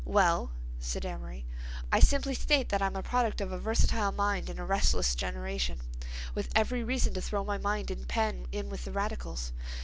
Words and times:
"Well," 0.03 0.49
said 0.79 1.05
Amory, 1.05 1.45
"I 1.91 1.99
simply 1.99 2.33
state 2.33 2.69
that 2.69 2.81
I'm 2.81 2.95
a 2.95 3.03
product 3.03 3.39
of 3.39 3.51
a 3.51 3.59
versatile 3.59 4.11
mind 4.11 4.49
in 4.49 4.57
a 4.57 4.65
restless 4.65 5.13
generation—with 5.13 6.49
every 6.55 6.83
reason 6.83 7.13
to 7.13 7.21
throw 7.21 7.43
my 7.43 7.59
mind 7.59 7.91
and 7.91 8.07
pen 8.07 8.47
in 8.51 8.71
with 8.71 8.83
the 8.85 8.91
radicals. 8.91 9.51